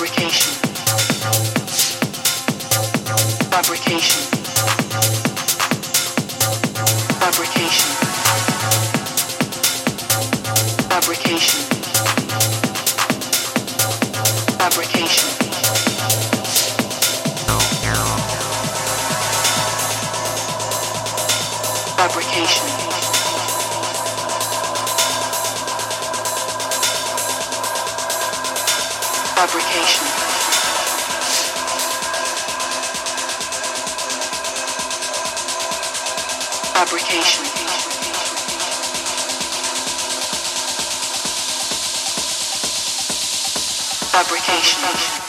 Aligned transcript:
fabrication. 0.00 0.52
Fabrication. 3.50 4.22
Fabrication. 7.20 7.90
Fabrication. 10.88 11.60
Fabrication. 14.58 15.30
Fabrication. 21.98 22.79
fabrication. 29.50 30.06
Fabrication. 36.74 37.44
Fabrication. 44.12 45.19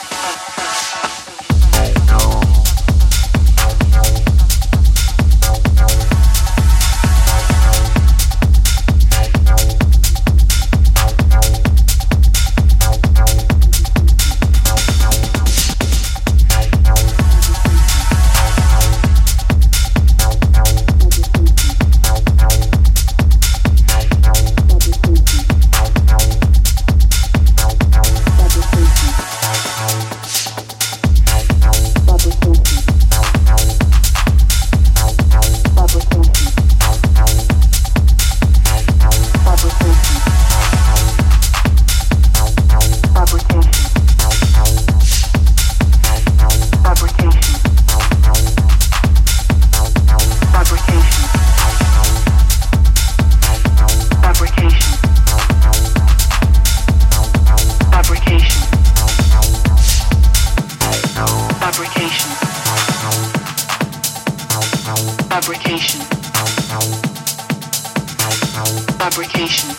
Fabrication. 68.98 69.70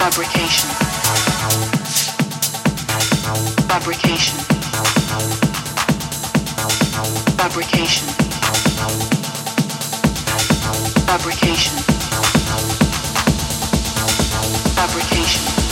Fabrication. 0.00 0.68
Fabrication. 3.68 4.38
Fabrication. 7.38 8.08
Fabrication. 11.06 11.76
Fabrication. 14.74 15.71